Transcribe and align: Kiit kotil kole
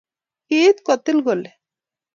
Kiit 0.47 0.77
kotil 0.85 1.19
kole 1.25 1.49